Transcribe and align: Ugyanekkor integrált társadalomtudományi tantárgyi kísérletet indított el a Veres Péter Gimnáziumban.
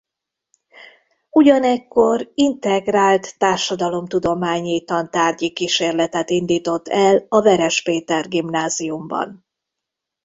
Ugyanekkor 1.29 2.31
integrált 2.35 3.37
társadalomtudományi 3.37 4.83
tantárgyi 4.83 5.53
kísérletet 5.53 6.29
indított 6.29 6.87
el 6.87 7.25
a 7.29 7.41
Veres 7.41 7.81
Péter 7.83 8.27
Gimnáziumban. 8.27 9.45